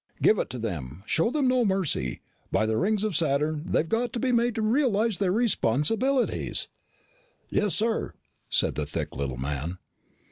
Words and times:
"Give 0.19 0.39
it 0.39 0.49
to 0.49 0.57
them. 0.57 1.03
Show 1.05 1.29
them 1.29 1.47
no 1.47 1.63
mercy. 1.63 2.21
By 2.51 2.65
the 2.65 2.75
rings 2.75 3.03
of 3.03 3.15
Saturn, 3.15 3.65
they've 3.69 3.87
got 3.87 4.11
to 4.13 4.19
be 4.19 4.31
made 4.31 4.55
to 4.55 4.63
realize 4.63 5.19
their 5.19 5.31
responsibilities!" 5.31 6.69
"Yes, 7.49 7.75
sir," 7.75 8.13
said 8.49 8.73
the 8.73 8.87
thick 8.87 9.15
little 9.15 9.37
man. 9.37 9.77